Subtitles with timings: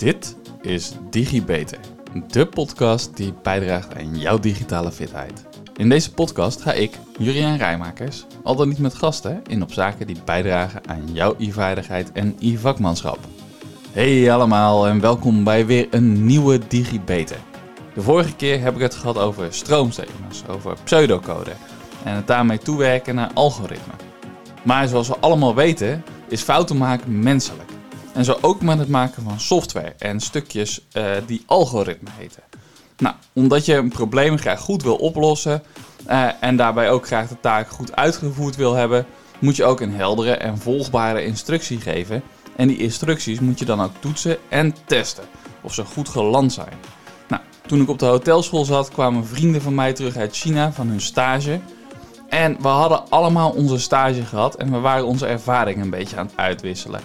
[0.00, 1.78] Dit is DigiBeter,
[2.28, 5.46] de podcast die bijdraagt aan jouw digitale fitheid.
[5.76, 10.06] In deze podcast ga ik, Juriaan Rijmakers, al dan niet met gasten, in op zaken
[10.06, 13.18] die bijdragen aan jouw e-vaardigheid en e-vakmanschap.
[13.92, 17.38] Hey allemaal en welkom bij weer een nieuwe DigiBeter.
[17.94, 21.52] De vorige keer heb ik het gehad over stroomstegels, over pseudocode
[22.04, 23.96] en het daarmee toewerken naar algoritmen.
[24.62, 27.69] Maar zoals we allemaal weten, is fouten maken menselijk.
[28.12, 32.42] En zo ook met het maken van software en stukjes uh, die algoritme heten.
[32.96, 35.62] Nou, omdat je een probleem graag goed wil oplossen
[36.08, 39.06] uh, en daarbij ook graag de taak goed uitgevoerd wil hebben,
[39.38, 42.22] moet je ook een heldere en volgbare instructie geven.
[42.56, 45.24] En die instructies moet je dan ook toetsen en testen
[45.62, 46.78] of ze goed geland zijn.
[47.28, 50.88] Nou, toen ik op de hotelschool zat, kwamen vrienden van mij terug uit China van
[50.88, 51.60] hun stage.
[52.28, 56.26] En we hadden allemaal onze stage gehad en we waren onze ervaringen een beetje aan
[56.26, 57.00] het uitwisselen.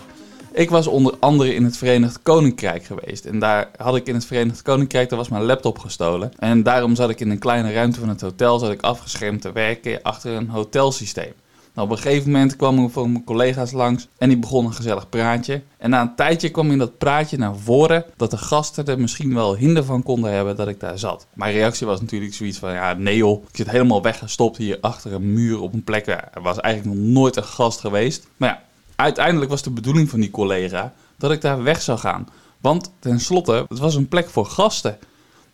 [0.56, 3.26] Ik was onder andere in het Verenigd Koninkrijk geweest.
[3.26, 6.32] En daar had ik in het Verenigd Koninkrijk, daar was mijn laptop gestolen.
[6.38, 9.52] En daarom zat ik in een kleine ruimte van het hotel, zat ik afgeschermd te
[9.52, 11.34] werken achter een hotelsysteem.
[11.74, 15.10] Nou, op een gegeven moment kwamen van mijn collega's langs en die begonnen een gezellig
[15.10, 15.62] praatje.
[15.78, 19.34] En na een tijdje kwam in dat praatje naar voren dat de gasten er misschien
[19.34, 21.28] wel hinder van konden hebben dat ik daar zat.
[21.34, 25.14] Mijn reactie was natuurlijk zoiets van, ja nee joh, ik zit helemaal weggestopt hier achter
[25.14, 26.08] een muur op een plek.
[26.08, 28.28] Er was eigenlijk nog nooit een gast geweest.
[28.38, 28.62] Maar ja,
[28.96, 32.28] uiteindelijk was de bedoeling van die collega dat ik daar weg zou gaan.
[32.62, 34.98] Want tenslotte, het was een plek voor gasten.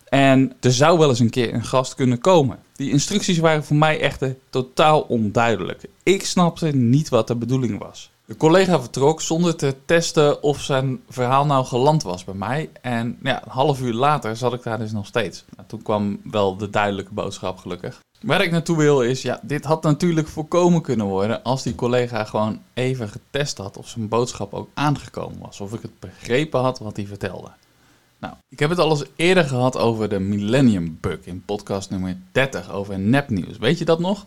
[0.08, 2.58] En er zou wel eens een keer een gast kunnen komen.
[2.72, 5.88] Die instructies waren voor mij echt totaal onduidelijk.
[6.02, 8.10] Ik snapte niet wat de bedoeling was.
[8.24, 12.70] De collega vertrok zonder te testen of zijn verhaal nou geland was bij mij.
[12.80, 15.44] En ja, een half uur later zat ik daar dus nog steeds.
[15.56, 18.00] Nou, toen kwam wel de duidelijke boodschap gelukkig.
[18.22, 22.24] Waar ik naartoe wil is, ja, dit had natuurlijk voorkomen kunnen worden als die collega
[22.24, 25.60] gewoon even getest had of zijn boodschap ook aangekomen was.
[25.60, 27.48] Of ik het begrepen had wat hij vertelde.
[28.18, 32.16] Nou, ik heb het al eens eerder gehad over de Millennium Bug in podcast nummer
[32.32, 33.58] 30 over nepnieuws.
[33.58, 34.26] Weet je dat nog?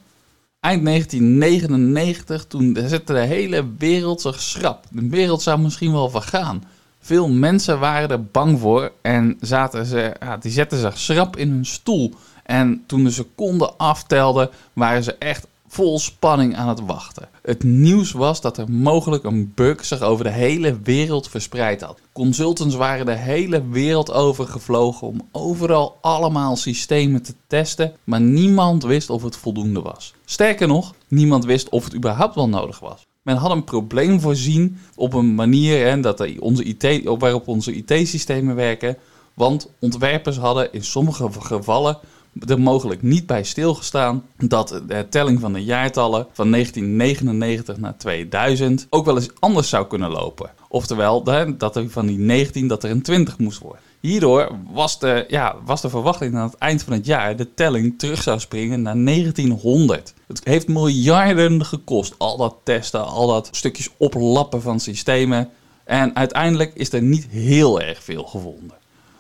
[0.60, 4.86] Eind 1999, toen zette de hele wereld zich schrap.
[4.89, 6.64] De wereld zou misschien wel vergaan.
[7.00, 11.50] Veel mensen waren er bang voor en zaten ze, ja, die zetten zich schrap in
[11.50, 12.14] hun stoel.
[12.45, 17.30] En toen de seconden aftelden, waren ze echt vol spanning aan het wachten.
[17.42, 22.00] Het nieuws was dat er mogelijk een bug zich over de hele wereld verspreid had.
[22.14, 28.84] Consultants waren de hele wereld over gevlogen om overal allemaal systemen te testen, maar niemand
[28.84, 30.14] wist of het voldoende was.
[30.26, 33.05] Sterker nog, niemand wist of het überhaupt wel nodig was.
[33.22, 38.55] Men had een probleem voorzien op een manier hè, dat onze IT, waarop onze IT-systemen
[38.55, 38.98] werken,
[39.34, 41.98] want ontwerpers hadden in sommige gevallen
[42.48, 48.88] er mogelijk niet bij stilgestaan dat de telling van de jaartallen van 1999 naar 2000
[48.90, 50.52] ook wel eens anders zou kunnen lopen.
[50.68, 51.23] Oftewel,
[51.58, 53.82] dat er van die 19 dat er een 20 moest worden.
[54.00, 57.54] Hierdoor was de, ja, was de verwachting dat aan het eind van het jaar de
[57.54, 60.14] telling terug zou springen naar 1900.
[60.28, 65.50] Het heeft miljarden gekost, al dat testen, al dat stukjes oplappen van systemen.
[65.84, 68.78] En uiteindelijk is er niet heel erg veel gevonden.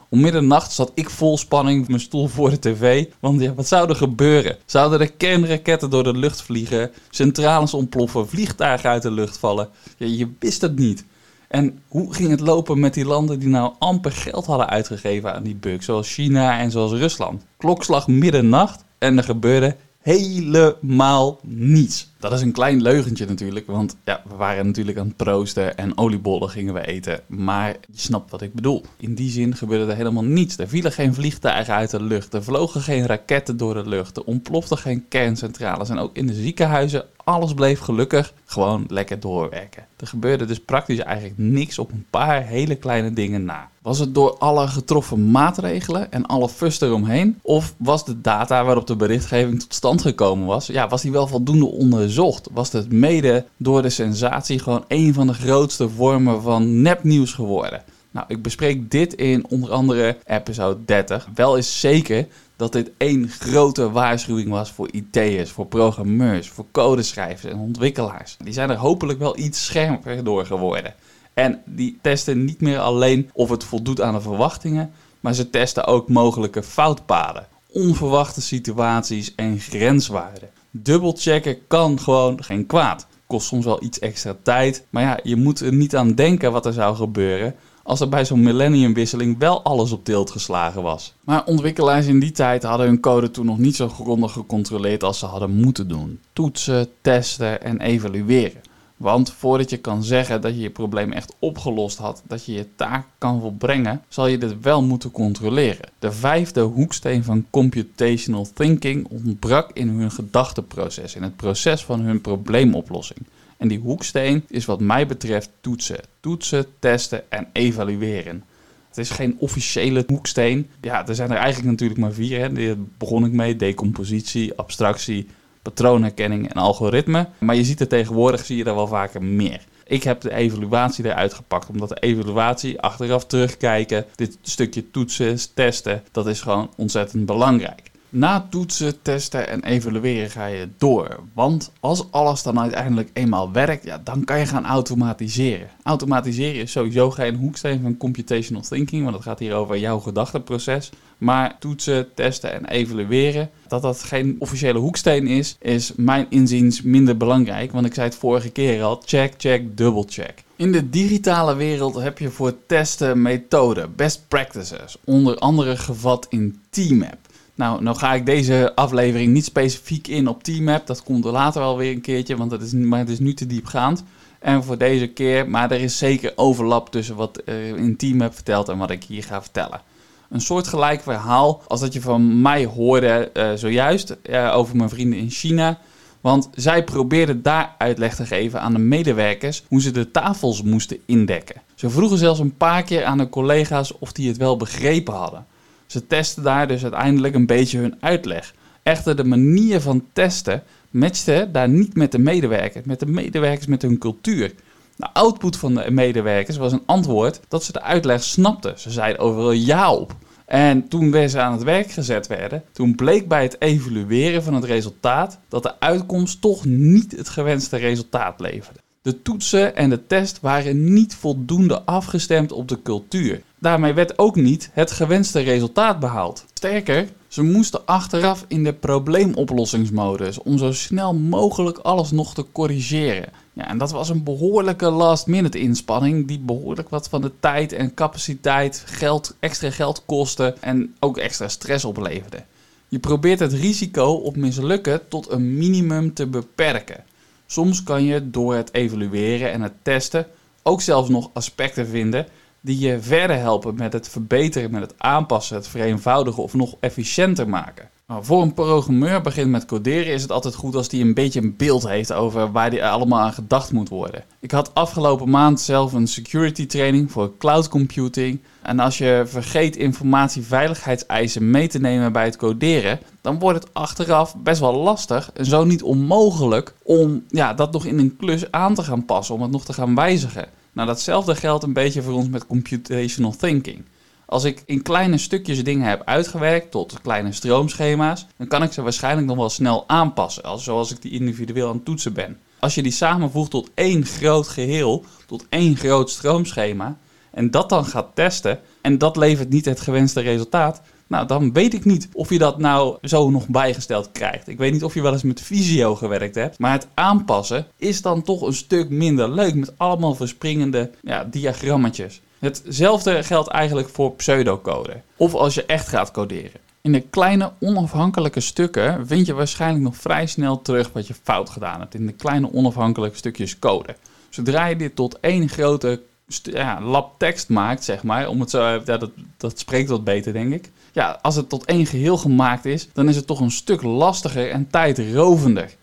[0.09, 3.05] Om middernacht zat ik vol spanning op mijn stoel voor de tv.
[3.19, 4.57] Want ja, wat zou er gebeuren?
[4.65, 6.91] Zouden er kernraketten door de lucht vliegen?
[7.09, 8.27] Centrales ontploffen?
[8.27, 9.69] Vliegtuigen uit de lucht vallen?
[9.97, 11.05] Ja, je wist het niet.
[11.47, 15.43] En hoe ging het lopen met die landen die nou amper geld hadden uitgegeven aan
[15.43, 15.83] die bug?
[15.83, 17.43] Zoals China en zoals Rusland.
[17.57, 22.13] Klokslag middernacht en er gebeurde helemaal niets.
[22.25, 25.97] Dat is een klein leugentje natuurlijk, want ja, we waren natuurlijk aan het proosten en
[25.97, 27.19] oliebollen gingen we eten.
[27.27, 28.85] Maar je snapt wat ik bedoel.
[28.97, 30.57] In die zin gebeurde er helemaal niets.
[30.57, 34.23] Er vielen geen vliegtuigen uit de lucht, er vlogen geen raketten door de lucht, er
[34.23, 35.89] ontploften geen kerncentrales.
[35.89, 39.85] En ook in de ziekenhuizen, alles bleef gelukkig gewoon lekker doorwerken.
[39.97, 43.69] Er gebeurde dus praktisch eigenlijk niks op een paar hele kleine dingen na.
[43.81, 47.39] Was het door alle getroffen maatregelen en alle fuss eromheen?
[47.41, 51.27] Of was de data waarop de berichtgeving tot stand gekomen was, ja, was die wel
[51.27, 52.13] voldoende onderzocht?
[52.53, 57.83] Was het mede door de sensatie gewoon een van de grootste vormen van nepnieuws geworden?
[58.11, 61.27] Nou, ik bespreek dit in onder andere episode 30.
[61.35, 67.53] Wel is zeker dat dit één grote waarschuwing was voor IT'ers, voor programmeurs, voor codeschrijvers
[67.53, 68.37] en ontwikkelaars.
[68.43, 70.93] Die zijn er hopelijk wel iets scherper door geworden.
[71.33, 75.85] En die testen niet meer alleen of het voldoet aan de verwachtingen, maar ze testen
[75.85, 80.49] ook mogelijke foutpaden, onverwachte situaties en grenswaarden.
[80.77, 83.07] Dubbelchecken kan gewoon geen kwaad.
[83.27, 86.65] Kost soms wel iets extra tijd, maar ja, je moet er niet aan denken wat
[86.65, 91.13] er zou gebeuren als er bij zo'n millenniumwisseling wel alles op deelt geslagen was.
[91.23, 95.19] Maar ontwikkelaars in die tijd hadden hun code toen nog niet zo grondig gecontroleerd als
[95.19, 96.19] ze hadden moeten doen.
[96.33, 98.61] Toetsen, testen en evalueren.
[98.97, 102.67] Want voordat je kan zeggen dat je je probleem echt opgelost had, dat je je
[102.75, 105.89] taak kan volbrengen, zal je dit wel moeten controleren.
[105.99, 112.21] De vijfde hoeksteen van computational thinking ontbrak in hun gedachteproces, in het proces van hun
[112.21, 113.19] probleemoplossing.
[113.57, 115.99] En die hoeksteen is wat mij betreft toetsen.
[116.19, 118.43] Toetsen, testen en evalueren.
[118.87, 120.69] Het is geen officiële hoeksteen.
[120.81, 122.39] Ja, er zijn er eigenlijk natuurlijk maar vier.
[122.39, 122.53] Hè.
[122.53, 123.55] Daar begon ik mee.
[123.55, 125.27] Decompositie, abstractie,
[125.65, 127.27] patroonherkenning en algoritme.
[127.37, 129.61] Maar je ziet er tegenwoordig, zie je er wel vaker meer.
[129.87, 136.03] Ik heb de evaluatie eruit gepakt, omdat de evaluatie, achteraf terugkijken, dit stukje toetsen, testen,
[136.11, 137.84] dat is gewoon ontzettend belangrijk.
[138.17, 141.19] Na toetsen, testen en evalueren ga je door.
[141.33, 145.69] Want als alles dan uiteindelijk eenmaal werkt, ja, dan kan je gaan automatiseren.
[145.83, 150.89] Automatiseren is sowieso geen hoeksteen van computational thinking, want het gaat hier over jouw gedachteproces.
[151.17, 157.17] Maar toetsen, testen en evalueren, dat dat geen officiële hoeksteen is, is mijn inziens minder
[157.17, 157.71] belangrijk.
[157.71, 160.43] Want ik zei het vorige keer al, check, check, double check.
[160.55, 166.59] In de digitale wereld heb je voor testen methoden, best practices, onder andere gevat in
[166.69, 167.24] TMAP.
[167.55, 170.87] Nou, nou ga ik deze aflevering niet specifiek in op Teammap.
[170.87, 173.33] Dat komt er later wel weer een keertje, want het is, maar het is nu
[173.33, 174.03] te diepgaand.
[174.39, 178.69] En voor deze keer, maar er is zeker overlap tussen wat er in Teammap vertelt
[178.69, 179.81] en wat ik hier ga vertellen.
[180.29, 185.19] Een soortgelijk verhaal als dat je van mij hoorde uh, zojuist uh, over mijn vrienden
[185.19, 185.79] in China.
[186.21, 190.97] Want zij probeerden daar uitleg te geven aan de medewerkers hoe ze de tafels moesten
[191.05, 191.61] indekken.
[191.75, 195.45] Ze vroegen zelfs een paar keer aan de collega's of die het wel begrepen hadden.
[195.85, 198.53] Ze testen daar dus uiteindelijk een beetje hun uitleg.
[198.83, 203.81] Echter, de manier van testen matchte daar niet met de medewerkers, met de medewerkers met
[203.81, 204.53] hun cultuur.
[204.95, 208.79] De output van de medewerkers was een antwoord dat ze de uitleg snapten.
[208.79, 210.15] Ze zeiden overal ja op.
[210.45, 214.63] En toen ze aan het werk gezet werden, toen bleek bij het evalueren van het
[214.63, 218.79] resultaat dat de uitkomst toch niet het gewenste resultaat leverde.
[219.05, 223.41] De toetsen en de test waren niet voldoende afgestemd op de cultuur.
[223.59, 226.45] Daarmee werd ook niet het gewenste resultaat behaald.
[226.53, 233.29] Sterker, ze moesten achteraf in de probleemoplossingsmodus om zo snel mogelijk alles nog te corrigeren.
[233.53, 237.93] Ja, en dat was een behoorlijke last-minute inspanning die behoorlijk wat van de tijd en
[237.93, 242.43] capaciteit, geld, extra geld kostte en ook extra stress opleverde.
[242.87, 247.03] Je probeert het risico op mislukken tot een minimum te beperken.
[247.45, 250.27] Soms kan je door het evalueren en het testen
[250.63, 252.27] ook zelfs nog aspecten vinden
[252.61, 257.49] die je verder helpen met het verbeteren, met het aanpassen, het vereenvoudigen of nog efficiënter
[257.49, 257.89] maken.
[258.07, 261.41] Nou, voor een programmeur begint met coderen is het altijd goed als hij een beetje
[261.41, 264.23] een beeld heeft over waar die allemaal aan gedacht moet worden.
[264.39, 268.41] Ik had afgelopen maand zelf een security training voor cloud computing.
[268.61, 274.35] En als je vergeet informatieveiligheidseisen mee te nemen bij het coderen, dan wordt het achteraf
[274.37, 278.73] best wel lastig en zo niet onmogelijk om ja, dat nog in een klus aan
[278.73, 280.47] te gaan passen, om het nog te gaan wijzigen.
[280.73, 283.85] Nou, datzelfde geldt een beetje voor ons met computational thinking.
[284.25, 288.81] Als ik in kleine stukjes dingen heb uitgewerkt tot kleine stroomschema's, dan kan ik ze
[288.81, 292.37] waarschijnlijk nog wel snel aanpassen, zoals ik die individueel aan het toetsen ben.
[292.59, 296.97] Als je die samenvoegt tot één groot geheel, tot één groot stroomschema,
[297.31, 301.73] en dat dan gaat testen, en dat levert niet het gewenste resultaat, nou, dan weet
[301.73, 304.47] ik niet of je dat nou zo nog bijgesteld krijgt.
[304.47, 306.59] Ik weet niet of je wel eens met Visio gewerkt hebt.
[306.59, 312.21] Maar het aanpassen is dan toch een stuk minder leuk met allemaal verspringende ja, diagrammetjes.
[312.45, 315.01] Hetzelfde geldt eigenlijk voor pseudocode.
[315.15, 316.59] Of als je echt gaat coderen.
[316.81, 321.49] In de kleine onafhankelijke stukken vind je waarschijnlijk nog vrij snel terug wat je fout
[321.49, 321.95] gedaan hebt.
[321.95, 323.95] In de kleine onafhankelijke stukjes code.
[324.29, 326.01] Zodra je dit tot één grote
[326.41, 330.33] ja, lab tekst maakt, zeg maar, om het zo, ja, dat, dat spreekt wat beter,
[330.33, 333.51] denk ik ja, als het tot één geheel gemaakt is, dan is het toch een
[333.51, 335.75] stuk lastiger en tijdrovender.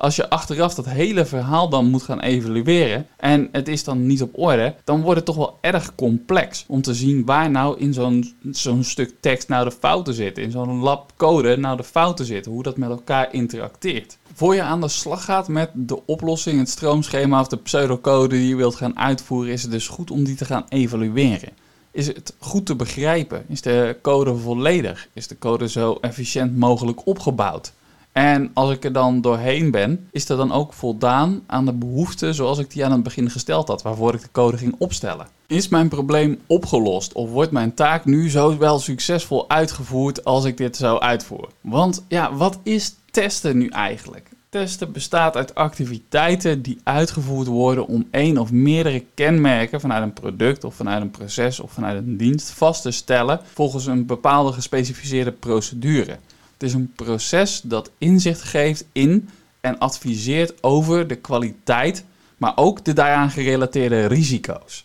[0.00, 4.22] Als je achteraf dat hele verhaal dan moet gaan evalueren en het is dan niet
[4.22, 7.92] op orde, dan wordt het toch wel erg complex om te zien waar nou in
[7.92, 12.24] zo'n zo'n stuk tekst nou de fouten zitten, in zo'n lab code nou de fouten
[12.24, 14.18] zitten, hoe dat met elkaar interacteert.
[14.34, 18.48] Voor je aan de slag gaat met de oplossing, het stroomschema of de pseudocode die
[18.48, 21.50] je wilt gaan uitvoeren, is het dus goed om die te gaan evalueren.
[21.90, 23.44] Is het goed te begrijpen?
[23.48, 25.08] Is de code volledig?
[25.12, 27.72] Is de code zo efficiënt mogelijk opgebouwd?
[28.12, 32.34] En als ik er dan doorheen ben, is er dan ook voldaan aan de behoeften
[32.34, 35.26] zoals ik die aan het begin gesteld had, waarvoor ik de code ging opstellen?
[35.46, 40.56] Is mijn probleem opgelost of wordt mijn taak nu zo wel succesvol uitgevoerd als ik
[40.56, 41.50] dit zou uitvoeren?
[41.60, 44.28] Want ja, wat is testen nu eigenlijk?
[44.48, 50.64] Testen bestaat uit activiteiten die uitgevoerd worden om één of meerdere kenmerken vanuit een product
[50.64, 55.32] of vanuit een proces of vanuit een dienst vast te stellen volgens een bepaalde gespecificeerde
[55.32, 56.18] procedure.
[56.60, 59.28] Het is een proces dat inzicht geeft in
[59.60, 62.04] en adviseert over de kwaliteit
[62.40, 64.84] maar ook de daaraan gerelateerde risico's.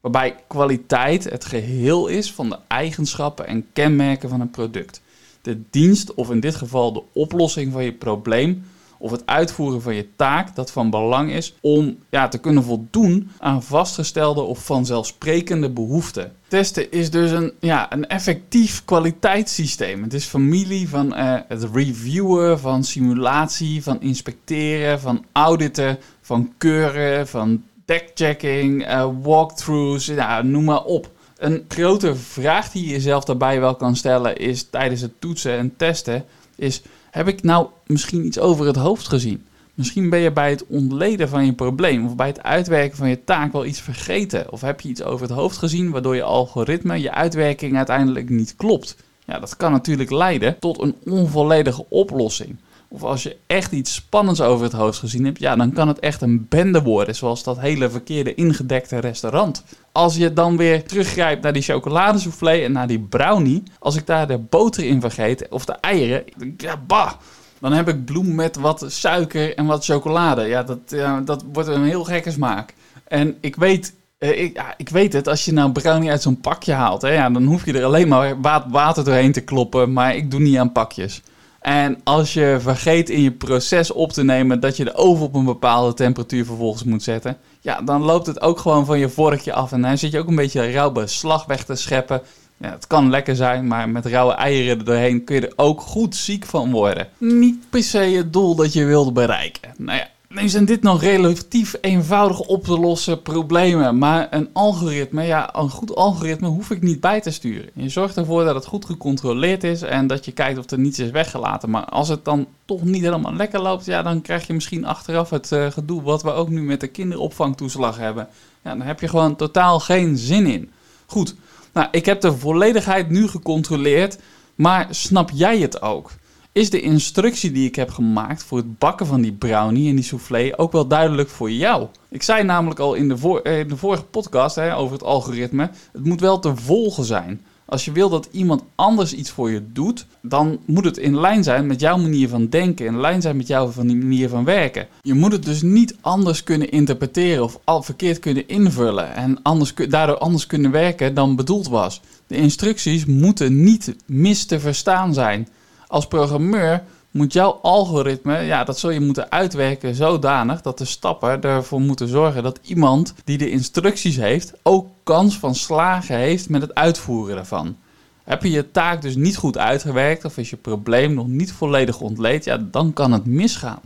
[0.00, 5.00] Waarbij kwaliteit het geheel is van de eigenschappen en kenmerken van een product.
[5.42, 8.66] De dienst, of in dit geval de oplossing van je probleem,
[8.98, 13.30] of het uitvoeren van je taak dat van belang is om ja, te kunnen voldoen
[13.38, 16.32] aan vastgestelde of vanzelfsprekende behoeften.
[16.48, 20.02] Testen is dus een, ja, een effectief kwaliteitssysteem.
[20.02, 27.28] Het is familie van uh, het reviewen, van simulatie, van inspecteren, van auditen, van keuren,
[27.28, 31.10] van deckchecking, uh, walkthroughs, ja, noem maar op.
[31.36, 35.76] Een grote vraag die je jezelf daarbij wel kan stellen is tijdens het toetsen en
[35.76, 36.24] testen
[36.56, 36.82] is
[37.16, 39.46] heb ik nou misschien iets over het hoofd gezien?
[39.74, 43.24] Misschien ben je bij het ontleden van je probleem of bij het uitwerken van je
[43.24, 44.52] taak wel iets vergeten.
[44.52, 48.56] Of heb je iets over het hoofd gezien waardoor je algoritme, je uitwerking uiteindelijk niet
[48.56, 48.96] klopt.
[49.24, 52.56] Ja, dat kan natuurlijk leiden tot een onvolledige oplossing.
[52.88, 55.98] Of als je echt iets spannends over het hoofd gezien hebt, ja, dan kan het
[55.98, 59.64] echt een bende worden, zoals dat hele verkeerde ingedekte restaurant.
[59.92, 64.26] Als je dan weer teruggrijpt naar die chocoladesoufflé en naar die brownie, als ik daar
[64.26, 66.24] de boter in vergeet, of de eieren,
[66.56, 67.12] ja, bah,
[67.60, 70.42] dan heb ik bloem met wat suiker en wat chocolade.
[70.42, 72.74] Ja, dat, ja, dat wordt een heel gekke smaak.
[73.04, 76.72] En ik weet uh, ik, ik weet het, als je nou brownie uit zo'n pakje
[76.72, 78.40] haalt, hè, ja, dan hoef je er alleen maar
[78.70, 79.92] water doorheen te kloppen.
[79.92, 81.22] Maar ik doe niet aan pakjes.
[81.66, 85.34] En als je vergeet in je proces op te nemen dat je de oven op
[85.34, 89.52] een bepaalde temperatuur vervolgens moet zetten, ja, dan loopt het ook gewoon van je vorkje
[89.52, 89.72] af.
[89.72, 92.22] En dan zit je ook een beetje rauwe beslag weg te scheppen.
[92.56, 95.80] Ja, het kan lekker zijn, maar met rauwe eieren er doorheen kun je er ook
[95.80, 97.08] goed ziek van worden.
[97.18, 99.74] Niet per se het doel dat je wilde bereiken.
[99.76, 103.98] Nou ja, nu zijn dit nog relatief eenvoudig op te lossen problemen.
[103.98, 107.70] Maar een algoritme, ja, een goed algoritme hoef ik niet bij te sturen.
[107.72, 110.98] Je zorgt ervoor dat het goed gecontroleerd is en dat je kijkt of er niets
[110.98, 111.70] is weggelaten.
[111.70, 115.30] Maar als het dan toch niet helemaal lekker loopt, ja, dan krijg je misschien achteraf
[115.30, 118.28] het uh, gedoe wat we ook nu met de kinderopvangtoeslag hebben.
[118.64, 120.70] Ja, dan heb je gewoon totaal geen zin in.
[121.06, 121.34] Goed,
[121.72, 124.18] nou, ik heb de volledigheid nu gecontroleerd,
[124.54, 126.10] maar snap jij het ook?
[126.56, 130.04] Is de instructie die ik heb gemaakt voor het bakken van die brownie en die
[130.04, 131.86] soufflé ook wel duidelijk voor jou.
[132.08, 135.04] Ik zei namelijk al in de, voor, eh, in de vorige podcast hè, over het
[135.04, 137.40] algoritme, het moet wel te volgen zijn.
[137.64, 141.42] Als je wil dat iemand anders iets voor je doet, dan moet het in lijn
[141.42, 144.86] zijn met jouw manier van denken, in lijn zijn met jouw manier van werken.
[145.02, 149.74] Je moet het dus niet anders kunnen interpreteren of al verkeerd kunnen invullen en anders,
[149.88, 152.00] daardoor anders kunnen werken dan bedoeld was.
[152.26, 155.48] De instructies moeten niet mis te verstaan zijn
[155.86, 161.42] als programmeur moet jouw algoritme, ja, dat zul je moeten uitwerken zodanig dat de stappen
[161.42, 166.62] ervoor moeten zorgen dat iemand die de instructies heeft ook kans van slagen heeft met
[166.62, 167.76] het uitvoeren daarvan.
[168.24, 172.00] Heb je je taak dus niet goed uitgewerkt of is je probleem nog niet volledig
[172.00, 173.80] ontleed, ja, dan kan het misgaan.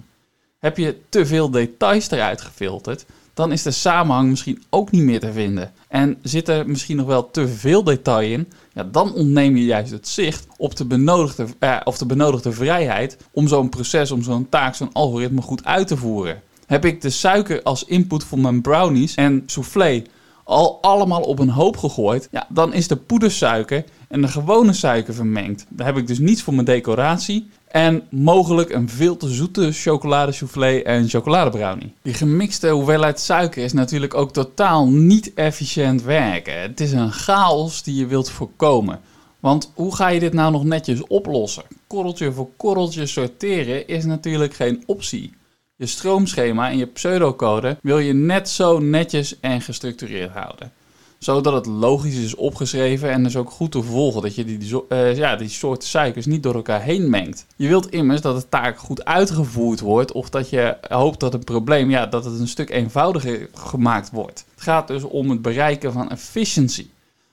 [0.59, 5.21] Heb je te veel details eruit gefilterd, dan is de samenhang misschien ook niet meer
[5.21, 5.73] te vinden.
[5.89, 9.91] En zit er misschien nog wel te veel detail in, ja, dan ontneem je juist
[9.91, 14.49] het zicht op de benodigde, eh, of de benodigde vrijheid om zo'n proces, om zo'n
[14.49, 16.43] taak, zo'n algoritme goed uit te voeren.
[16.67, 20.03] Heb ik de suiker als input voor mijn brownies en soufflé
[20.45, 25.15] al allemaal op een hoop gegooid, ja, dan is de poedersuiker en de gewone suiker
[25.15, 25.67] vermengd.
[25.69, 30.79] Daar heb ik dus niets voor mijn decoratie en mogelijk een veel te zoete chocoladesoufflé
[30.79, 31.95] en chocoladebrownie.
[32.03, 36.61] Die gemixte hoeveelheid suiker is natuurlijk ook totaal niet efficiënt werken.
[36.61, 39.01] Het is een chaos die je wilt voorkomen.
[39.41, 41.65] Want hoe ga je dit nou nog netjes oplossen?
[41.87, 45.33] Korreltje voor korreltje sorteren is natuurlijk geen optie.
[45.77, 50.73] Je stroomschema en je pseudocode wil je net zo netjes en gestructureerd houden
[51.21, 54.23] zodat het logisch is opgeschreven en dus ook goed te volgen.
[54.23, 57.47] Dat je die, uh, ja, die soorten suikers niet door elkaar heen mengt.
[57.57, 61.45] Je wilt immers dat de taak goed uitgevoerd wordt of dat je hoopt dat het
[61.45, 64.45] probleem, ja, dat het een stuk eenvoudiger gemaakt wordt.
[64.55, 66.87] Het gaat dus om het bereiken van efficiency.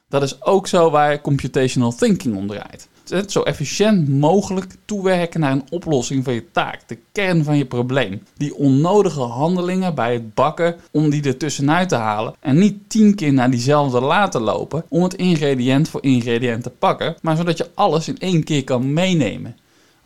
[0.10, 5.52] Dat is ook zo waar computational thinking om draait het zo efficiënt mogelijk toewerken naar
[5.52, 8.24] een oplossing van je taak, de kern van je probleem.
[8.38, 13.16] Die onnodige handelingen bij het bakken om die er tussenuit te halen en niet tien
[13.16, 17.70] keer naar diezelfde laten lopen om het ingrediënt voor ingrediënt te pakken, maar zodat je
[17.74, 19.56] alles in één keer kan meenemen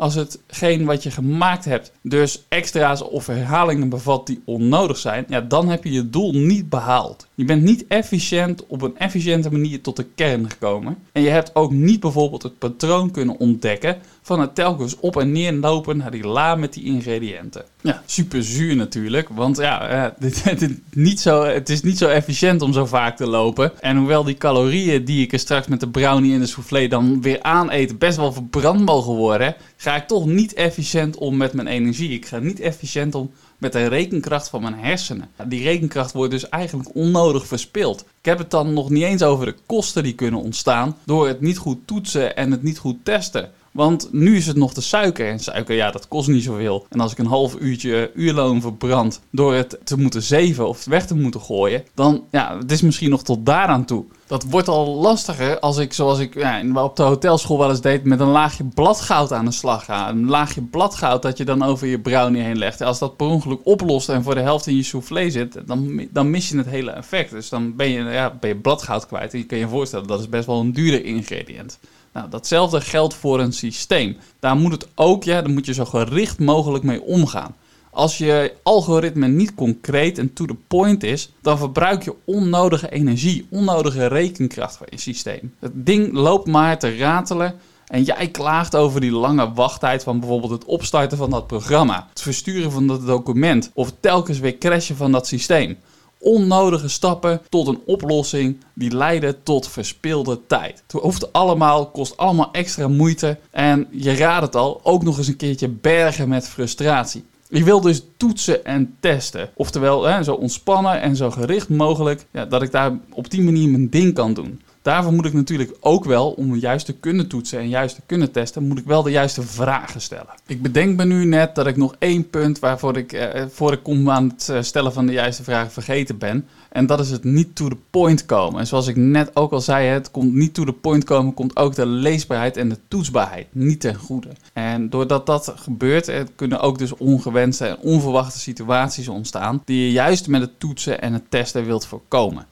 [0.02, 5.42] als hetgeen wat je gemaakt hebt dus extra's of herhalingen bevat die onnodig zijn, ja,
[5.42, 7.28] dan heb je je doel niet behaald.
[7.36, 10.98] Je bent niet efficiënt op een efficiënte manier tot de kern gekomen.
[11.12, 15.32] En je hebt ook niet bijvoorbeeld het patroon kunnen ontdekken van het telkens op en
[15.32, 17.66] neer lopen naar die la met die ingrediënten.
[17.82, 22.62] Ja, super zuur natuurlijk, want ja, dit, dit, niet zo, het is niet zo efficiënt
[22.62, 23.72] om zo vaak te lopen.
[23.80, 27.22] En hoewel die calorieën die ik er straks met de brownie en de soufflé dan
[27.22, 31.68] weer aaneten best wel verbrand mogen worden, ga ik toch niet efficiënt om met mijn
[31.68, 32.10] energie.
[32.10, 35.30] Ik ga niet efficiënt om met de rekenkracht van mijn hersenen.
[35.48, 38.02] Die rekenkracht wordt dus eigenlijk onnodig verspild.
[38.02, 41.42] Ik heb het dan nog niet eens over de kosten die kunnen ontstaan door het
[41.42, 43.52] niet goed toetsen en het niet goed testen.
[43.72, 45.30] Want nu is het nog de suiker.
[45.30, 46.86] En suiker, ja, dat kost niet zoveel.
[46.90, 51.08] En als ik een half uurtje uurloon verbrand door het te moeten zeven of weg
[51.08, 54.06] te moeten gooien, dan ja, het is misschien nog tot daaraan toe.
[54.28, 58.04] Dat wordt al lastiger als ik, zoals ik ja, op de hotelschool wel eens deed,
[58.04, 60.10] met een laagje bladgoud aan de slag ga.
[60.10, 62.82] Een laagje bladgoud dat je dan over je brownie heen legt.
[62.82, 66.30] Als dat per ongeluk oplost en voor de helft in je soufflé zit, dan, dan
[66.30, 67.32] mis je het hele effect.
[67.32, 69.34] Dus dan ben je, ja, ben je bladgoud kwijt.
[69.34, 71.80] En je kan je voorstellen, dat is best wel een dure ingrediënt.
[72.14, 74.18] Nou, datzelfde geldt voor een systeem.
[74.40, 77.56] Daar moet het ook, ja, daar moet je zo gericht mogelijk mee omgaan.
[77.90, 83.48] Als je algoritme niet concreet en to the point is, dan verbruik je onnodige energie,
[83.50, 85.54] onnodige rekenkracht van je systeem.
[85.60, 87.56] Het ding loopt maar te ratelen
[87.88, 92.22] en jij klaagt over die lange wachttijd van bijvoorbeeld het opstarten van dat programma, het
[92.22, 95.78] versturen van dat document of telkens weer crashen van dat systeem
[96.22, 100.84] onnodige stappen tot een oplossing die leiden tot verspilde tijd.
[100.88, 105.28] Het hoeft allemaal, kost allemaal extra moeite en je raadt het al, ook nog eens
[105.28, 107.24] een keertje bergen met frustratie.
[107.50, 109.50] Ik wil dus toetsen en testen.
[109.54, 113.70] Oftewel, hè, zo ontspannen en zo gericht mogelijk, ja, dat ik daar op die manier
[113.70, 114.62] mijn ding kan doen.
[114.82, 118.32] Daarvoor moet ik natuurlijk ook wel, om juist te kunnen toetsen en juist te kunnen
[118.32, 120.34] testen, moet ik wel de juiste vragen stellen.
[120.48, 123.84] Ik bedenk me nu net dat ik nog één punt waarvoor ik, eh, voor ik
[123.84, 126.48] kom aan het eh, stellen van de juiste vragen vergeten ben.
[126.70, 128.60] En dat is het niet to the point komen.
[128.60, 131.56] En zoals ik net ook al zei, het komt niet to the point komen, komt
[131.56, 134.30] ook de leesbaarheid en de toetsbaarheid niet ten goede.
[134.54, 139.92] En doordat dat gebeurt, er kunnen ook dus ongewenste en onverwachte situaties ontstaan, die je
[139.92, 142.46] juist met het toetsen en het testen wilt voorkomen.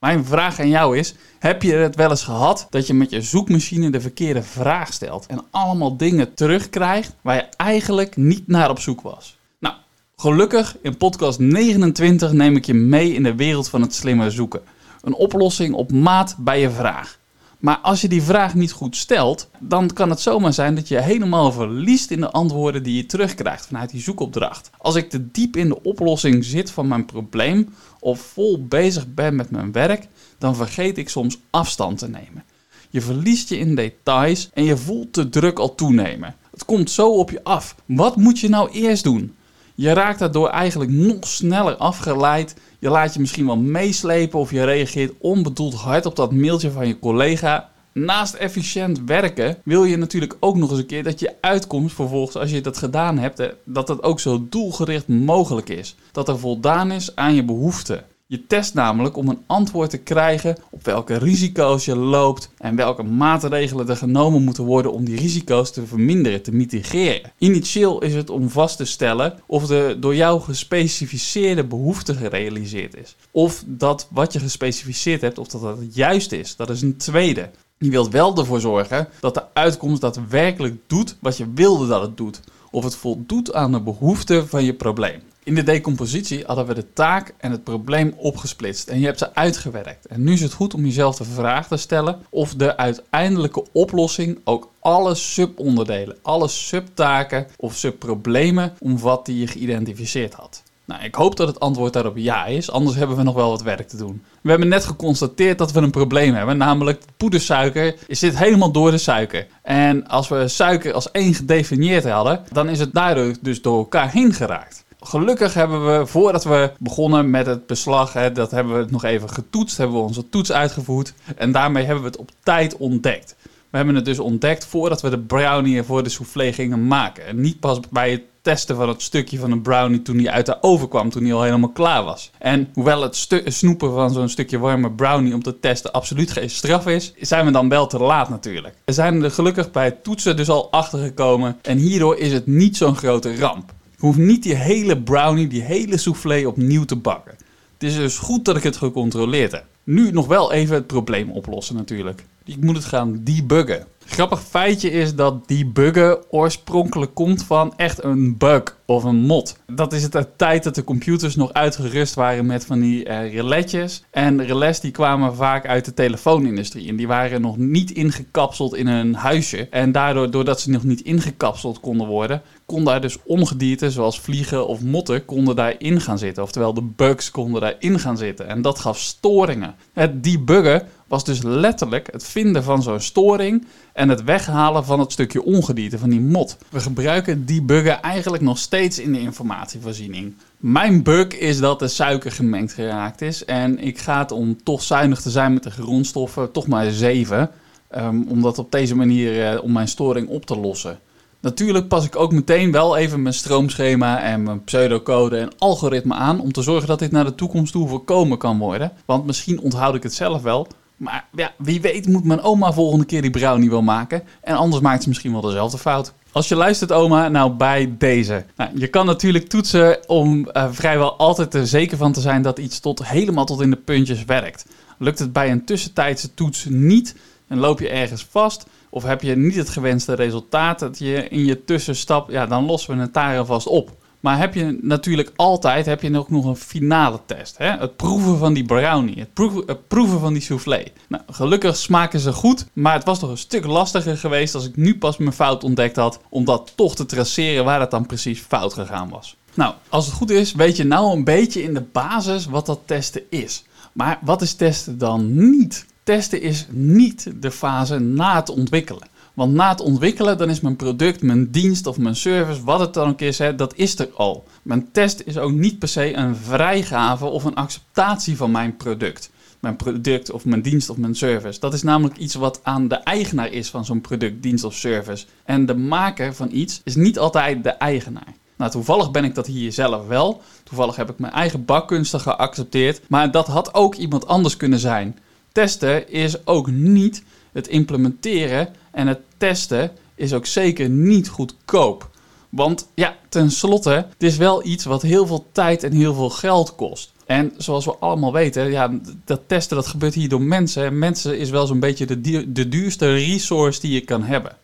[0.00, 3.20] Mijn vraag aan jou is: heb je het wel eens gehad dat je met je
[3.20, 8.80] zoekmachine de verkeerde vraag stelt en allemaal dingen terugkrijgt waar je eigenlijk niet naar op
[8.80, 9.38] zoek was?
[9.58, 9.74] Nou,
[10.16, 14.62] gelukkig in podcast 29 neem ik je mee in de wereld van het slimme zoeken.
[15.02, 17.18] Een oplossing op maat bij je vraag.
[17.58, 21.00] Maar als je die vraag niet goed stelt, dan kan het zomaar zijn dat je
[21.00, 24.70] helemaal verliest in de antwoorden die je terugkrijgt vanuit die zoekopdracht.
[24.78, 29.36] Als ik te diep in de oplossing zit van mijn probleem of vol bezig ben
[29.36, 32.44] met mijn werk, dan vergeet ik soms afstand te nemen.
[32.90, 36.34] Je verliest je in details en je voelt de druk al toenemen.
[36.50, 37.74] Het komt zo op je af.
[37.86, 39.34] Wat moet je nou eerst doen?
[39.78, 42.56] Je raakt daardoor eigenlijk nog sneller afgeleid.
[42.78, 46.86] Je laat je misschien wel meeslepen of je reageert onbedoeld hard op dat mailtje van
[46.86, 47.70] je collega.
[47.92, 52.36] Naast efficiënt werken wil je natuurlijk ook nog eens een keer dat je uitkomst vervolgens,
[52.36, 55.96] als je dat gedaan hebt, dat het ook zo doelgericht mogelijk is.
[56.12, 58.04] Dat er voldaan is aan je behoeften.
[58.28, 63.02] Je test namelijk om een antwoord te krijgen op welke risico's je loopt en welke
[63.02, 67.32] maatregelen er genomen moeten worden om die risico's te verminderen, te mitigeren.
[67.38, 73.16] Initieel is het om vast te stellen of de door jou gespecificeerde behoefte gerealiseerd is.
[73.30, 76.56] Of dat wat je gespecificeerd hebt, of dat het juist is.
[76.56, 77.50] Dat is een tweede.
[77.78, 82.16] Je wilt wel ervoor zorgen dat de uitkomst daadwerkelijk doet wat je wilde dat het
[82.16, 82.40] doet.
[82.70, 85.20] Of het voldoet aan de behoeften van je probleem.
[85.46, 89.34] In de decompositie hadden we de taak en het probleem opgesplitst en je hebt ze
[89.34, 90.06] uitgewerkt.
[90.06, 94.38] En nu is het goed om jezelf de vraag te stellen of de uiteindelijke oplossing
[94.44, 100.62] ook alle subonderdelen, alle subtaken of subproblemen omvat die je geïdentificeerd had.
[100.84, 103.62] Nou, ik hoop dat het antwoord daarop ja is, anders hebben we nog wel wat
[103.62, 104.22] werk te doen.
[104.40, 108.98] We hebben net geconstateerd dat we een probleem hebben, namelijk poedersuiker zit helemaal door de
[108.98, 109.46] suiker.
[109.62, 114.10] En als we suiker als één gedefinieerd hadden, dan is het daardoor dus door elkaar
[114.10, 114.84] heen geraakt.
[115.00, 119.30] Gelukkig hebben we, voordat we begonnen met het beslag, hè, dat hebben we nog even
[119.30, 121.12] getoetst, hebben we onze toets uitgevoerd.
[121.36, 123.36] En daarmee hebben we het op tijd ontdekt.
[123.70, 127.26] We hebben het dus ontdekt voordat we de brownie voor de soufflé gingen maken.
[127.26, 130.46] En niet pas bij het testen van het stukje van een brownie toen hij uit
[130.46, 132.30] de oven kwam, toen hij al helemaal klaar was.
[132.38, 136.86] En hoewel het snoepen van zo'n stukje warme brownie om te testen absoluut geen straf
[136.86, 138.74] is, zijn we dan wel te laat natuurlijk.
[138.84, 142.46] We zijn er gelukkig bij het toetsen dus al achter gekomen en hierdoor is het
[142.46, 143.74] niet zo'n grote ramp.
[143.98, 147.34] Je hoeft niet die hele brownie, die hele soufflé opnieuw te bakken.
[147.72, 149.64] Het is dus goed dat ik het gecontroleerd heb.
[149.84, 152.24] Nu nog wel even het probleem oplossen natuurlijk.
[152.44, 153.86] Ik moet het gaan debuggen.
[154.08, 159.58] Grappig feitje is dat debuggen oorspronkelijk komt van echt een bug of een mod.
[159.66, 163.34] Dat is het uit tijd dat de computers nog uitgerust waren met van die uh,
[163.34, 164.04] reletjes.
[164.10, 166.88] En relais die kwamen vaak uit de telefoonindustrie.
[166.88, 169.68] En die waren nog niet ingekapseld in een huisje.
[169.68, 174.66] En daardoor, doordat ze nog niet ingekapseld konden worden, kon daar dus ongedierte zoals vliegen
[174.66, 176.42] of motten konden daarin gaan zitten.
[176.42, 178.48] Oftewel de bugs konden daarin gaan zitten.
[178.48, 179.74] En dat gaf storingen.
[179.92, 185.12] Het debuggen was dus letterlijk het vinden van zo'n storing en het weghalen van het
[185.12, 186.56] stukje ongedierte, van die mot.
[186.70, 190.34] We gebruiken debuggen eigenlijk nog steeds in de informatievoorziening.
[190.56, 194.82] Mijn bug is dat de suiker gemengd geraakt is en ik ga het om toch
[194.82, 197.50] zuinig te zijn met de grondstoffen, toch maar 7.
[197.96, 200.98] Um, om dat op deze manier uh, om mijn storing op te lossen.
[201.46, 206.40] Natuurlijk pas ik ook meteen wel even mijn stroomschema en mijn pseudocode en algoritme aan
[206.40, 208.92] om te zorgen dat dit naar de toekomst toe voorkomen kan worden.
[209.04, 213.04] Want misschien onthoud ik het zelf wel, maar ja, wie weet moet mijn oma volgende
[213.04, 216.12] keer die brownie wel maken en anders maakt ze misschien wel dezelfde fout.
[216.32, 218.44] Als je luistert, oma, nou bij deze.
[218.56, 222.58] Nou, je kan natuurlijk toetsen om uh, vrijwel altijd er zeker van te zijn dat
[222.58, 224.66] iets tot helemaal tot in de puntjes werkt.
[224.98, 227.16] Lukt het bij een tussentijdse toets niet,
[227.48, 231.44] en loop je ergens vast of heb je niet het gewenste resultaat dat je in
[231.44, 233.90] je tussenstap, ja, dan lossen we het daar alvast op.
[234.20, 237.58] Maar heb je natuurlijk altijd heb je ook nog een finale test.
[237.58, 237.70] Hè?
[237.70, 240.84] Het proeven van die brownie, het proeven, het proeven van die soufflé.
[241.08, 244.76] Nou, gelukkig smaken ze goed, maar het was toch een stuk lastiger geweest als ik
[244.76, 248.40] nu pas mijn fout ontdekt had, om dat toch te traceren waar het dan precies
[248.40, 249.36] fout gegaan was.
[249.54, 252.80] Nou, als het goed is, weet je nou een beetje in de basis wat dat
[252.84, 253.64] testen is.
[253.92, 255.86] Maar wat is testen dan niet?
[256.06, 259.08] Testen is niet de fase na het ontwikkelen.
[259.34, 262.94] Want na het ontwikkelen, dan is mijn product, mijn dienst of mijn service, wat het
[262.94, 264.44] dan ook is, hè, dat is er al.
[264.62, 269.30] Mijn test is ook niet per se een vrijgave of een acceptatie van mijn product.
[269.60, 271.60] Mijn product of mijn dienst of mijn service.
[271.60, 275.26] Dat is namelijk iets wat aan de eigenaar is van zo'n product, dienst of service.
[275.44, 278.34] En de maker van iets is niet altijd de eigenaar.
[278.56, 280.42] Nou, toevallig ben ik dat hier zelf wel.
[280.64, 283.00] Toevallig heb ik mijn eigen bakkunsten geaccepteerd.
[283.08, 285.18] Maar dat had ook iemand anders kunnen zijn.
[285.56, 292.10] Testen is ook niet het implementeren en het testen is ook zeker niet goedkoop.
[292.48, 296.74] Want ja, tenslotte, het is wel iets wat heel veel tijd en heel veel geld
[296.74, 297.12] kost.
[297.26, 300.84] En zoals we allemaal weten, ja, dat testen dat gebeurt hier door mensen.
[300.84, 304.56] En mensen is wel zo'n beetje de, de duurste resource die je kan hebben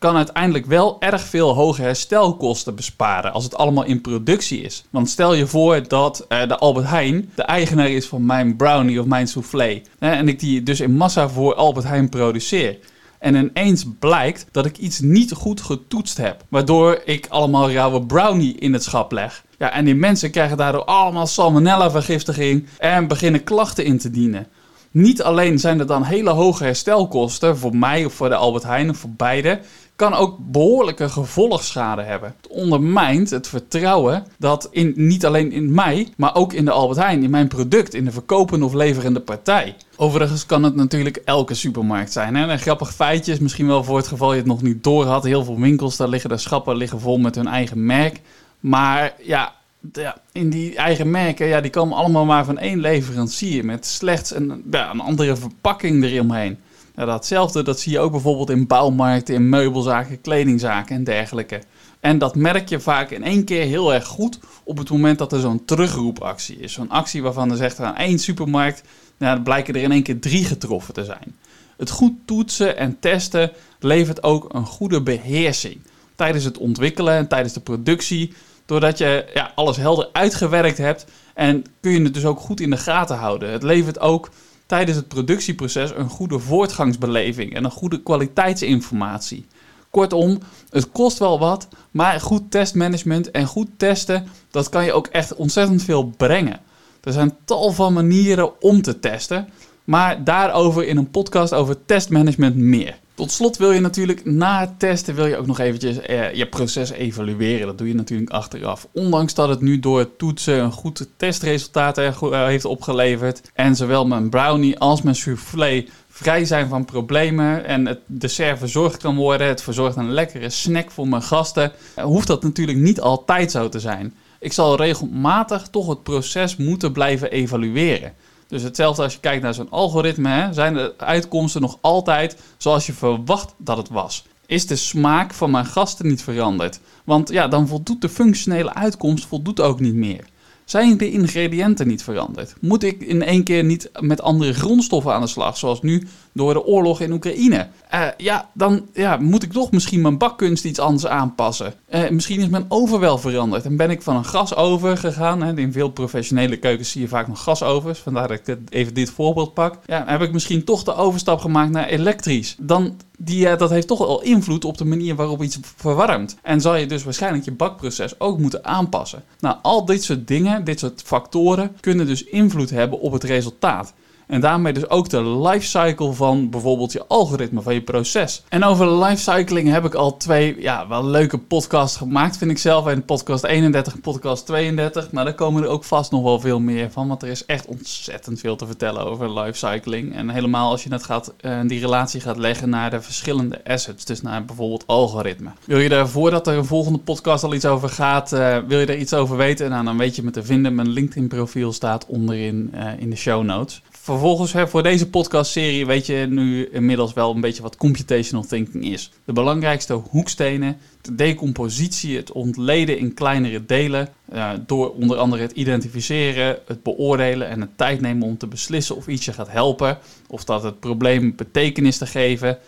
[0.00, 4.84] kan uiteindelijk wel erg veel hoge herstelkosten besparen als het allemaal in productie is.
[4.90, 9.00] Want stel je voor dat uh, de Albert Heijn de eigenaar is van mijn brownie
[9.00, 9.82] of mijn soufflé.
[9.98, 12.78] Hè, en ik die dus in massa voor Albert Heijn produceer.
[13.18, 16.44] En ineens blijkt dat ik iets niet goed getoetst heb.
[16.48, 19.44] Waardoor ik allemaal rauwe brownie in het schap leg.
[19.58, 24.46] Ja, en die mensen krijgen daardoor allemaal salmonella-vergiftiging en beginnen klachten in te dienen.
[24.90, 28.90] Niet alleen zijn er dan hele hoge herstelkosten voor mij of voor de Albert Heijn
[28.90, 29.60] of voor beide
[30.00, 32.34] kan ook behoorlijke gevolgschade hebben.
[32.40, 36.98] Het ondermijnt het vertrouwen dat in, niet alleen in mij, maar ook in de Albert
[36.98, 39.76] Heijn, in mijn product, in de verkopende of leverende partij.
[39.96, 42.36] Overigens kan het natuurlijk elke supermarkt zijn.
[42.36, 42.48] Hè?
[42.48, 45.24] Een grappig feitje is misschien wel voor het geval je het nog niet door had.
[45.24, 48.20] Heel veel winkels, daar liggen de schappen liggen vol met hun eigen merk.
[48.60, 49.54] Maar ja,
[49.92, 54.34] ja, in die eigen merken, ja, die komen allemaal maar van één leverancier met slechts
[54.34, 56.58] een, ja, een andere verpakking eromheen.
[57.00, 61.62] Ja, datzelfde dat zie je ook bijvoorbeeld in bouwmarkten, in meubelzaken, kledingzaken en dergelijke.
[62.00, 65.32] En dat merk je vaak in één keer heel erg goed op het moment dat
[65.32, 66.72] er zo'n terugroepactie is.
[66.72, 68.82] Zo'n actie waarvan er zegt aan één supermarkt,
[69.16, 71.36] nou, blijken er in één keer drie getroffen te zijn.
[71.76, 75.80] Het goed toetsen en testen levert ook een goede beheersing.
[76.14, 78.32] Tijdens het ontwikkelen en tijdens de productie,
[78.66, 82.70] doordat je ja, alles helder uitgewerkt hebt en kun je het dus ook goed in
[82.70, 83.50] de gaten houden.
[83.50, 84.30] Het levert ook
[84.70, 89.46] tijdens het productieproces een goede voortgangsbeleving en een goede kwaliteitsinformatie.
[89.90, 90.38] Kortom,
[90.70, 95.34] het kost wel wat, maar goed testmanagement en goed testen, dat kan je ook echt
[95.34, 96.60] ontzettend veel brengen.
[97.00, 99.48] Er zijn tal van manieren om te testen,
[99.84, 102.98] maar daarover in een podcast over testmanagement meer.
[103.20, 106.46] Tot slot wil je natuurlijk na het testen wil je ook nog eventjes eh, je
[106.46, 107.66] proces evalueren.
[107.66, 108.88] Dat doe je natuurlijk achteraf.
[108.92, 113.50] Ondanks dat het nu door het toetsen een goed testresultaat eh, heeft opgeleverd.
[113.54, 118.96] En zowel mijn brownie als mijn soufflé vrij zijn van problemen en het dessert verzorgd
[118.96, 119.46] kan worden.
[119.46, 121.72] Het verzorgt een lekkere snack voor mijn gasten.
[121.94, 124.14] Eh, hoeft dat natuurlijk niet altijd zo te zijn.
[124.38, 128.12] Ik zal regelmatig toch het proces moeten blijven evalueren.
[128.50, 132.86] Dus hetzelfde als je kijkt naar zo'n algoritme, hè, zijn de uitkomsten nog altijd zoals
[132.86, 134.24] je verwacht dat het was.
[134.46, 136.80] Is de smaak van mijn gasten niet veranderd?
[137.04, 140.24] Want ja, dan voldoet de functionele uitkomst voldoet ook niet meer.
[140.70, 142.54] Zijn de ingrediënten niet veranderd?
[142.60, 146.52] Moet ik in één keer niet met andere grondstoffen aan de slag, zoals nu door
[146.52, 147.68] de oorlog in Oekraïne?
[147.94, 151.74] Uh, ja, dan ja, moet ik toch misschien mijn bakkunst iets anders aanpassen.
[151.94, 155.42] Uh, misschien is mijn oven wel veranderd en ben ik van een gasover gegaan.
[155.42, 155.56] Hè.
[155.56, 159.54] In veel professionele keukens zie je vaak nog gasovers, vandaar dat ik even dit voorbeeld
[159.54, 159.78] pak.
[159.86, 162.56] Ja, heb ik misschien toch de overstap gemaakt naar elektrisch.
[162.58, 162.96] Dan
[163.30, 166.36] die, uh, dat heeft toch wel invloed op de manier waarop iets verwarmt.
[166.42, 169.24] En zal je dus waarschijnlijk je bakproces ook moeten aanpassen.
[169.40, 173.92] Nou, al dit soort dingen, dit soort factoren, kunnen dus invloed hebben op het resultaat.
[174.30, 178.42] En daarmee dus ook de lifecycle van bijvoorbeeld je algoritme, van je proces.
[178.48, 182.86] En over lifecycling heb ik al twee ja, wel leuke podcasts gemaakt, vind ik zelf.
[182.86, 185.10] En podcast 31 en podcast 32.
[185.10, 187.08] Maar daar komen er ook vast nog wel veel meer van.
[187.08, 190.14] Want er is echt ontzettend veel te vertellen over lifecycling.
[190.14, 194.04] En helemaal als je het gaat, uh, die relatie gaat leggen naar de verschillende assets.
[194.04, 195.50] Dus naar bijvoorbeeld algoritme.
[195.64, 198.86] Wil je er voordat er een volgende podcast al iets over gaat, uh, wil je
[198.86, 199.70] er iets over weten?
[199.70, 200.74] Nou, dan weet je me te vinden.
[200.74, 203.82] Mijn LinkedIn profiel staat onderin uh, in de show notes.
[204.10, 208.84] Vervolgens, hè, voor deze podcastserie weet je nu inmiddels wel een beetje wat computational thinking
[208.84, 209.10] is.
[209.24, 215.52] De belangrijkste hoekstenen, de decompositie, het ontleden in kleinere delen, uh, door onder andere het
[215.52, 219.98] identificeren, het beoordelen en het tijd nemen om te beslissen of iets je gaat helpen,
[220.28, 222.58] of dat het probleem betekenis te geven,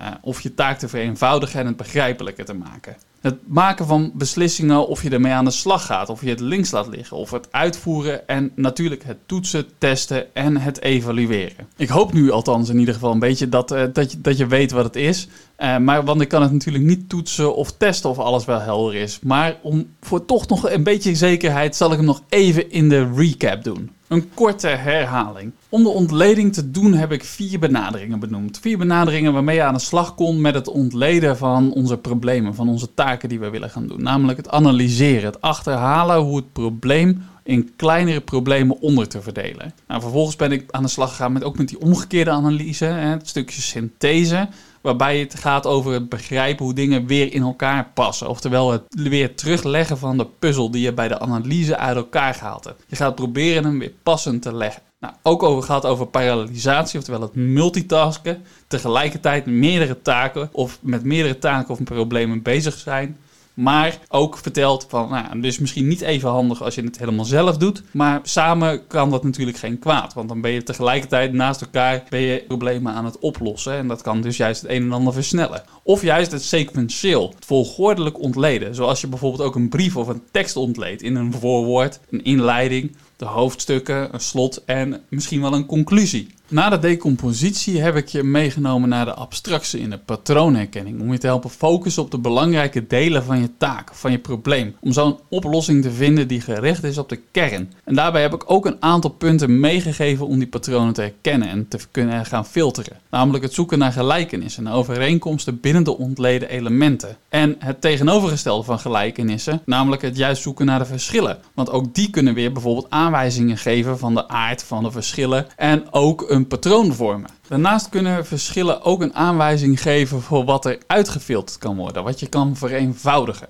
[0.00, 2.96] uh, of je taak te vereenvoudigen en het begrijpelijker te maken.
[3.20, 6.70] Het maken van beslissingen of je ermee aan de slag gaat, of je het links
[6.70, 11.66] laat liggen, of het uitvoeren en natuurlijk het toetsen, testen en het evalueren.
[11.76, 14.46] Ik hoop nu althans in ieder geval een beetje dat, uh, dat, je, dat je
[14.46, 15.28] weet wat het is.
[15.58, 18.94] Uh, maar want ik kan het natuurlijk niet toetsen of testen of alles wel helder
[18.94, 19.18] is.
[19.22, 23.12] Maar om voor toch nog een beetje zekerheid zal ik hem nog even in de
[23.14, 23.90] recap doen.
[24.10, 25.52] Een korte herhaling.
[25.68, 28.58] Om de ontleding te doen heb ik vier benaderingen benoemd.
[28.58, 32.68] Vier benaderingen waarmee je aan de slag kon met het ontleden van onze problemen, van
[32.68, 34.02] onze taken die we willen gaan doen.
[34.02, 39.74] Namelijk het analyseren, het achterhalen hoe het probleem in kleinere problemen onder te verdelen.
[39.86, 43.28] Nou, vervolgens ben ik aan de slag gegaan met ook met die omgekeerde analyse, het
[43.28, 44.48] stukje synthese
[44.80, 48.28] waarbij het gaat over het begrijpen hoe dingen weer in elkaar passen.
[48.28, 52.64] Oftewel het weer terugleggen van de puzzel die je bij de analyse uit elkaar gehaald
[52.64, 52.84] hebt.
[52.86, 54.82] Je gaat proberen hem weer passend te leggen.
[55.00, 58.42] Nou, ook over gaat over parallelisatie, oftewel het multitasken.
[58.66, 63.16] Tegelijkertijd meerdere taken of met meerdere taken of problemen bezig zijn.
[63.54, 67.56] Maar ook vertelt van, nou, dus misschien niet even handig als je het helemaal zelf
[67.56, 67.82] doet.
[67.90, 70.14] Maar samen kan dat natuurlijk geen kwaad.
[70.14, 73.72] Want dan ben je tegelijkertijd naast elkaar ben je problemen aan het oplossen.
[73.72, 75.62] En dat kan dus juist het een en ander versnellen.
[75.82, 78.74] Of juist het sequentieel, het volgordelijk ontleden.
[78.74, 82.96] Zoals je bijvoorbeeld ook een brief of een tekst ontleedt in een voorwoord, een inleiding,
[83.16, 86.28] de hoofdstukken, een slot en misschien wel een conclusie.
[86.50, 91.00] Na de decompositie heb ik je meegenomen naar de abstractie in de patroonherkenning.
[91.00, 94.74] Om je te helpen focussen op de belangrijke delen van je taak, van je probleem.
[94.80, 97.72] Om zo een oplossing te vinden die gericht is op de kern.
[97.84, 101.68] En daarbij heb ik ook een aantal punten meegegeven om die patronen te herkennen en
[101.68, 102.96] te kunnen gaan filteren.
[103.10, 107.16] Namelijk het zoeken naar gelijkenissen en overeenkomsten binnen de ontleden elementen.
[107.28, 111.38] En het tegenovergestelde van gelijkenissen, namelijk het juist zoeken naar de verschillen.
[111.54, 115.92] Want ook die kunnen weer bijvoorbeeld aanwijzingen geven van de aard van de verschillen en
[115.92, 117.30] ook een een patroon vormen.
[117.48, 122.28] Daarnaast kunnen verschillen ook een aanwijzing geven voor wat er uitgefilterd kan worden, wat je
[122.28, 123.48] kan vereenvoudigen.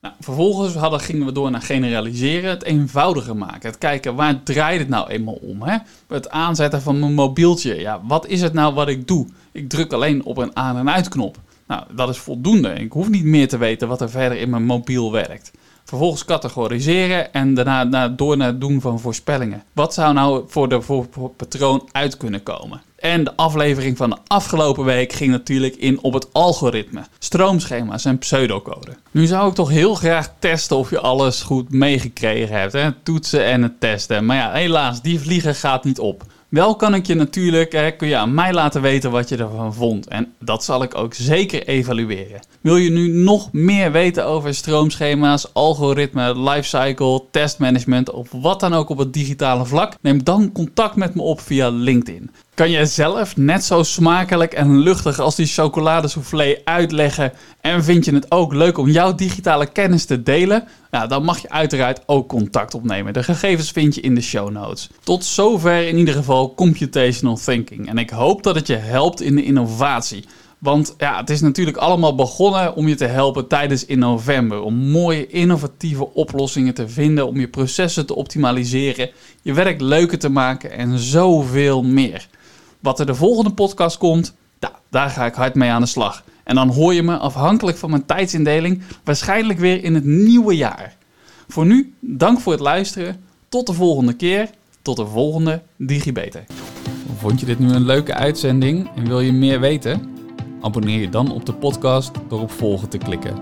[0.00, 3.70] Nou, vervolgens hadden, gingen we door naar generaliseren, het eenvoudiger maken.
[3.70, 5.62] Het kijken waar draait het nou eenmaal om.
[5.62, 5.76] Hè?
[6.08, 7.80] Het aanzetten van mijn mobieltje.
[7.80, 9.26] Ja, wat is het nou wat ik doe?
[9.52, 11.38] Ik druk alleen op een aan- en uitknop.
[11.66, 12.68] Nou, dat is voldoende.
[12.68, 15.50] Ik hoef niet meer te weten wat er verder in mijn mobiel werkt.
[15.86, 19.62] Vervolgens categoriseren en daarna door naar het doen van voorspellingen.
[19.72, 22.82] Wat zou nou voor de voor, patroon uit kunnen komen?
[22.96, 28.18] En de aflevering van de afgelopen week ging natuurlijk in op het algoritme, stroomschema's en
[28.18, 28.96] pseudocode.
[29.10, 32.72] Nu zou ik toch heel graag testen of je alles goed meegekregen hebt.
[32.72, 32.92] Hè?
[32.92, 34.26] Toetsen en het testen.
[34.26, 36.24] Maar ja, helaas, die vliegen gaat niet op.
[36.48, 39.74] Wel kan ik je natuurlijk, hè, kun je aan mij laten weten wat je ervan
[39.74, 40.08] vond.
[40.08, 42.40] En dat zal ik ook zeker evalueren.
[42.60, 48.88] Wil je nu nog meer weten over stroomschema's, algoritme, lifecycle, testmanagement of wat dan ook
[48.88, 49.94] op het digitale vlak?
[50.00, 52.30] Neem dan contact met me op via LinkedIn.
[52.56, 58.14] Kan jij zelf net zo smakelijk en luchtig als die chocoladesoufflé uitleggen en vind je
[58.14, 60.64] het ook leuk om jouw digitale kennis te delen?
[60.90, 63.12] Nou, dan mag je uiteraard ook contact opnemen.
[63.12, 64.90] De gegevens vind je in de show notes.
[65.02, 67.88] Tot zover in ieder geval computational thinking.
[67.88, 70.24] En ik hoop dat het je helpt in de innovatie.
[70.58, 74.60] Want ja, het is natuurlijk allemaal begonnen om je te helpen tijdens in november.
[74.62, 79.10] Om mooie innovatieve oplossingen te vinden, om je processen te optimaliseren,
[79.42, 82.28] je werk leuker te maken en zoveel meer.
[82.80, 84.34] Wat er de volgende podcast komt,
[84.88, 86.24] daar ga ik hard mee aan de slag.
[86.44, 90.96] En dan hoor je me afhankelijk van mijn tijdsindeling waarschijnlijk weer in het nieuwe jaar.
[91.48, 93.24] Voor nu, dank voor het luisteren.
[93.48, 94.50] Tot de volgende keer.
[94.82, 96.44] Tot de volgende DigiBeter.
[97.16, 100.14] Vond je dit nu een leuke uitzending en wil je meer weten?
[100.60, 103.34] Abonneer je dan op de podcast door op volgen te klikken.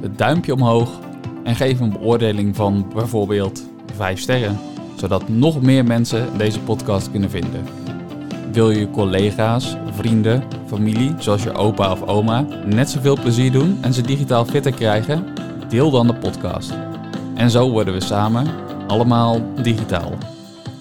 [0.00, 0.98] Het duimpje omhoog
[1.44, 3.62] en geef een beoordeling van bijvoorbeeld
[3.96, 4.58] 5 sterren,
[4.96, 7.87] zodat nog meer mensen deze podcast kunnen vinden.
[8.52, 13.92] Wil je collega's, vrienden, familie, zoals je opa of oma, net zoveel plezier doen en
[13.92, 15.24] ze digitaal fitter krijgen?
[15.68, 16.72] Deel dan de podcast.
[17.34, 18.46] En zo worden we samen
[18.86, 20.12] allemaal digitaal.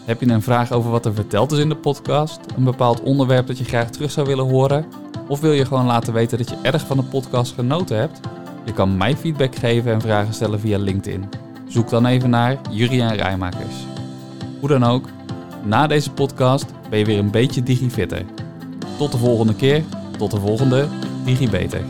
[0.06, 2.40] Heb je een vraag over wat er verteld is in de podcast?
[2.58, 4.86] Een bepaald onderwerp dat je graag terug zou willen horen?
[5.28, 8.20] Of wil je gewoon laten weten dat je erg van de podcast genoten hebt?
[8.66, 11.30] Je kan mij feedback geven en vragen stellen via LinkedIn.
[11.68, 13.76] Zoek dan even naar Juriaan Rijmakers.
[14.60, 15.06] Hoe dan ook,
[15.64, 18.26] na deze podcast ben je weer een beetje digifitter.
[18.98, 19.84] Tot de volgende keer,
[20.18, 20.88] tot de volgende
[21.26, 21.82] DigiBeter.